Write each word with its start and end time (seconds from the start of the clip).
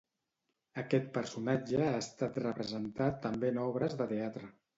Aquest 0.81 1.11
personatge 1.17 1.83
ha 1.89 1.99
estat 2.05 2.41
representat 2.45 3.21
també 3.27 3.53
en 3.55 3.61
obres 3.69 3.97
de 4.03 4.11
teatre? 4.15 4.53